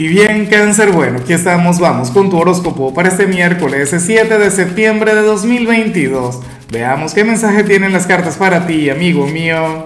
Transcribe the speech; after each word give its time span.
Y 0.00 0.06
bien, 0.06 0.46
cáncer, 0.46 0.92
bueno, 0.92 1.18
aquí 1.18 1.32
estamos, 1.32 1.80
vamos 1.80 2.12
con 2.12 2.30
tu 2.30 2.38
horóscopo 2.38 2.94
para 2.94 3.08
este 3.08 3.26
miércoles 3.26 3.92
7 3.98 4.38
de 4.38 4.50
septiembre 4.52 5.12
de 5.12 5.22
2022. 5.22 6.40
Veamos 6.70 7.14
qué 7.14 7.24
mensaje 7.24 7.64
tienen 7.64 7.92
las 7.92 8.06
cartas 8.06 8.36
para 8.36 8.64
ti, 8.64 8.90
amigo 8.90 9.26
mío. 9.26 9.82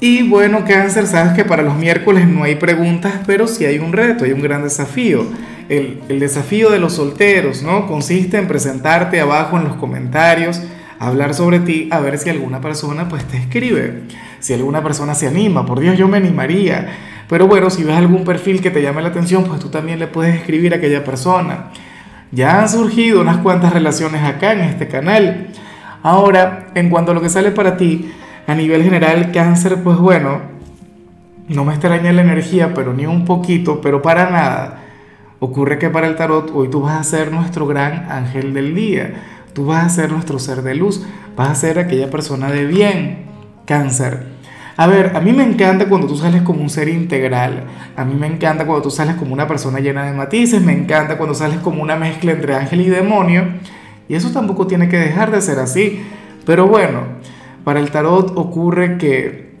Y 0.00 0.28
bueno, 0.28 0.64
cáncer, 0.66 1.06
sabes 1.06 1.34
que 1.34 1.44
para 1.44 1.62
los 1.62 1.76
miércoles 1.76 2.26
no 2.26 2.42
hay 2.42 2.56
preguntas, 2.56 3.12
pero 3.28 3.46
sí 3.46 3.64
hay 3.64 3.78
un 3.78 3.92
reto, 3.92 4.24
hay 4.24 4.32
un 4.32 4.42
gran 4.42 4.64
desafío. 4.64 5.24
El, 5.68 6.00
el 6.08 6.18
desafío 6.18 6.70
de 6.70 6.80
los 6.80 6.94
solteros, 6.94 7.62
¿no? 7.62 7.86
Consiste 7.86 8.38
en 8.38 8.48
presentarte 8.48 9.20
abajo 9.20 9.56
en 9.56 9.66
los 9.66 9.76
comentarios 9.76 10.62
hablar 10.98 11.34
sobre 11.34 11.60
ti, 11.60 11.88
a 11.90 12.00
ver 12.00 12.18
si 12.18 12.30
alguna 12.30 12.60
persona 12.60 13.08
pues 13.08 13.24
te 13.24 13.36
escribe, 13.36 14.02
si 14.40 14.54
alguna 14.54 14.82
persona 14.82 15.14
se 15.14 15.26
anima, 15.26 15.66
por 15.66 15.80
Dios 15.80 15.98
yo 15.98 16.08
me 16.08 16.16
animaría, 16.16 16.88
pero 17.28 17.46
bueno, 17.46 17.70
si 17.70 17.84
ves 17.84 17.96
algún 17.96 18.24
perfil 18.24 18.60
que 18.60 18.70
te 18.70 18.82
llame 18.82 19.02
la 19.02 19.08
atención, 19.08 19.44
pues 19.44 19.60
tú 19.60 19.68
también 19.68 19.98
le 19.98 20.06
puedes 20.06 20.34
escribir 20.34 20.72
a 20.74 20.76
aquella 20.76 21.04
persona. 21.04 21.70
Ya 22.32 22.60
han 22.60 22.68
surgido 22.68 23.20
unas 23.20 23.38
cuantas 23.38 23.72
relaciones 23.72 24.22
acá 24.22 24.52
en 24.52 24.60
este 24.60 24.88
canal. 24.88 25.48
Ahora, 26.02 26.68
en 26.74 26.90
cuanto 26.90 27.12
a 27.12 27.14
lo 27.14 27.20
que 27.20 27.28
sale 27.28 27.50
para 27.50 27.76
ti, 27.76 28.12
a 28.46 28.54
nivel 28.54 28.82
general, 28.82 29.32
cáncer, 29.32 29.82
pues 29.82 29.98
bueno, 29.98 30.40
no 31.48 31.64
me 31.64 31.72
extraña 31.72 32.12
la 32.12 32.22
energía, 32.22 32.74
pero 32.74 32.92
ni 32.92 33.06
un 33.06 33.24
poquito, 33.24 33.80
pero 33.80 34.02
para 34.02 34.30
nada. 34.30 34.82
Ocurre 35.38 35.78
que 35.78 35.90
para 35.90 36.06
el 36.06 36.16
tarot 36.16 36.50
hoy 36.54 36.68
tú 36.68 36.80
vas 36.80 36.98
a 36.98 37.04
ser 37.04 37.30
nuestro 37.30 37.66
gran 37.66 38.10
ángel 38.10 38.54
del 38.54 38.74
día 38.74 39.14
Tú 39.56 39.64
vas 39.64 39.86
a 39.86 39.88
ser 39.88 40.12
nuestro 40.12 40.38
ser 40.38 40.60
de 40.60 40.74
luz, 40.74 41.02
vas 41.34 41.48
a 41.48 41.54
ser 41.54 41.78
aquella 41.78 42.10
persona 42.10 42.50
de 42.50 42.66
bien, 42.66 43.24
cáncer. 43.64 44.35
A 44.78 44.86
ver, 44.86 45.16
a 45.16 45.20
mí 45.20 45.32
me 45.32 45.42
encanta 45.42 45.88
cuando 45.88 46.06
tú 46.06 46.16
sales 46.16 46.42
como 46.42 46.60
un 46.60 46.68
ser 46.68 46.88
integral, 46.88 47.64
a 47.96 48.04
mí 48.04 48.14
me 48.14 48.26
encanta 48.26 48.66
cuando 48.66 48.82
tú 48.82 48.90
sales 48.90 49.16
como 49.16 49.32
una 49.32 49.48
persona 49.48 49.80
llena 49.80 50.04
de 50.04 50.12
matices, 50.12 50.60
me 50.60 50.74
encanta 50.74 51.16
cuando 51.16 51.34
sales 51.34 51.60
como 51.60 51.82
una 51.82 51.96
mezcla 51.96 52.32
entre 52.32 52.54
ángel 52.54 52.82
y 52.82 52.90
demonio, 52.90 53.44
y 54.06 54.14
eso 54.14 54.30
tampoco 54.32 54.66
tiene 54.66 54.90
que 54.90 54.98
dejar 54.98 55.30
de 55.30 55.40
ser 55.40 55.58
así. 55.60 56.02
Pero 56.44 56.68
bueno, 56.68 57.04
para 57.64 57.80
el 57.80 57.90
tarot 57.90 58.36
ocurre 58.36 58.98
que, 58.98 59.56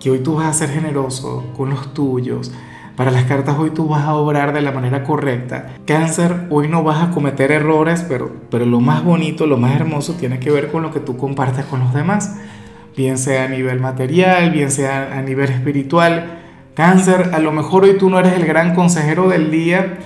que 0.00 0.10
hoy 0.10 0.18
tú 0.18 0.34
vas 0.34 0.46
a 0.46 0.52
ser 0.52 0.70
generoso 0.70 1.52
con 1.56 1.70
los 1.70 1.94
tuyos, 1.94 2.52
para 2.96 3.12
las 3.12 3.22
cartas 3.22 3.56
hoy 3.56 3.70
tú 3.70 3.86
vas 3.86 4.02
a 4.02 4.16
obrar 4.16 4.52
de 4.52 4.60
la 4.60 4.72
manera 4.72 5.04
correcta. 5.04 5.76
Cáncer, 5.86 6.48
hoy 6.50 6.66
no 6.66 6.82
vas 6.82 7.04
a 7.04 7.12
cometer 7.12 7.52
errores, 7.52 8.04
pero, 8.08 8.32
pero 8.50 8.66
lo 8.66 8.80
más 8.80 9.04
bonito, 9.04 9.46
lo 9.46 9.56
más 9.56 9.76
hermoso 9.76 10.14
tiene 10.14 10.40
que 10.40 10.50
ver 10.50 10.72
con 10.72 10.82
lo 10.82 10.90
que 10.90 10.98
tú 10.98 11.16
compartes 11.16 11.64
con 11.66 11.78
los 11.78 11.94
demás. 11.94 12.36
Bien 12.98 13.16
sea 13.16 13.44
a 13.44 13.48
nivel 13.48 13.78
material, 13.78 14.50
bien 14.50 14.72
sea 14.72 15.16
a 15.16 15.22
nivel 15.22 15.50
espiritual. 15.50 16.40
Cáncer, 16.74 17.30
a 17.32 17.38
lo 17.38 17.52
mejor 17.52 17.84
hoy 17.84 17.96
tú 17.96 18.10
no 18.10 18.18
eres 18.18 18.32
el 18.32 18.44
gran 18.44 18.74
consejero 18.74 19.28
del 19.28 19.52
día, 19.52 19.98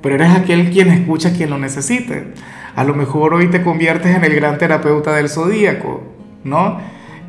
pero 0.00 0.14
eres 0.14 0.30
aquel 0.30 0.70
quien 0.70 0.90
escucha 0.90 1.32
quien 1.32 1.50
lo 1.50 1.58
necesite. 1.58 2.34
A 2.76 2.84
lo 2.84 2.94
mejor 2.94 3.34
hoy 3.34 3.48
te 3.50 3.64
conviertes 3.64 4.14
en 4.14 4.22
el 4.22 4.32
gran 4.36 4.58
terapeuta 4.58 5.12
del 5.14 5.28
zodíaco, 5.28 6.04
¿no? 6.44 6.78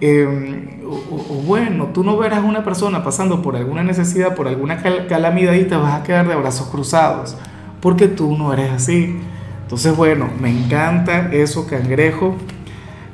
Em, 0.02 0.82
o, 0.86 1.42
bueno, 1.48 1.88
tú 1.88 2.04
no 2.04 2.16
verás 2.16 2.44
una 2.44 2.64
persona 2.64 3.04
pasando 3.04 3.42
por 3.42 3.56
alguna 3.56 3.82
necesidad, 3.82 4.36
por 4.36 4.48
alguna 4.48 4.78
calamidad 4.78 5.54
y 5.54 5.64
te 5.64 5.78
vas 5.78 6.00
a 6.00 6.04
quedar 6.04 6.28
de 6.28 6.36
brazos 6.36 6.68
cruzados, 6.68 7.36
porque 7.82 8.08
tú 8.08 8.38
no 8.38 8.54
eres 8.54 8.70
así. 8.70 9.20
Entonces, 9.64 9.98
bueno, 9.98 10.30
me 10.40 10.52
encanta 10.52 11.34
eso, 11.34 11.66
cangrejo. 11.66 12.36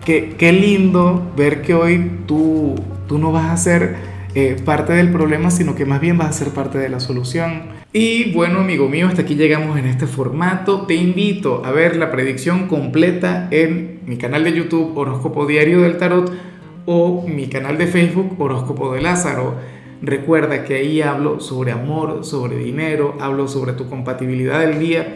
Qué, 0.05 0.51
lindo 0.51 1.31
ver 1.37 1.61
que 1.61 1.73
hoy 1.73 2.11
tú, 2.27 2.75
tú 3.07 3.17
no 3.17 3.31
vas 3.31 3.51
a 3.51 3.57
ser 3.57 3.95
eh, 4.35 4.57
parte 4.65 4.91
del 4.91 5.11
problema, 5.11 5.49
sino 5.49 5.75
que 5.75 5.85
más 5.85 6.01
bien 6.01 6.17
vas 6.17 6.29
a 6.29 6.33
ser 6.33 6.49
parte 6.49 6.77
de 6.77 6.89
la 6.89 6.99
solución. 6.99 7.83
Y 7.93 8.33
bueno, 8.33 8.59
amigo 8.59 8.89
mío, 8.89 9.07
hasta 9.07 9.21
aquí 9.21 9.35
llegamos 9.35 9.79
en 9.79 9.85
este 9.85 10.05
formato. 10.05 10.85
Te 10.87 10.95
invito 10.95 11.63
a 11.63 11.71
ver 11.71 11.95
la 11.95 12.11
predicción 12.11 12.67
completa 12.67 13.47
en 13.51 14.01
mi 14.05 14.17
canal 14.17 14.43
de 14.43 14.51
YouTube 14.51 14.97
Horóscopo 14.97 15.45
Diario 15.45 15.81
del 15.81 15.97
Tarot 15.97 16.33
o 16.85 17.25
mi 17.25 17.47
canal 17.47 17.77
de 17.77 17.87
Facebook 17.87 18.35
Horóscopo 18.37 18.93
de 18.93 19.01
Lázaro. 19.01 19.55
Recuerda 20.01 20.65
que 20.65 20.75
ahí 20.75 21.01
hablo 21.01 21.39
sobre 21.39 21.71
amor, 21.71 22.25
sobre 22.25 22.57
dinero, 22.57 23.15
hablo 23.21 23.47
sobre 23.47 23.71
tu 23.71 23.87
compatibilidad 23.87 24.59
del 24.59 24.79
día. 24.79 25.15